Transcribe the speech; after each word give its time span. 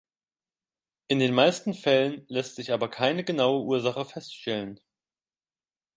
In 1.09 1.19
den 1.19 1.31
meisten 1.35 1.75
Fällen 1.75 2.25
lässt 2.27 2.55
sich 2.55 2.71
aber 2.73 2.89
keine 2.89 3.23
genaue 3.23 3.63
Ursache 3.65 4.03
feststellen. 4.03 4.79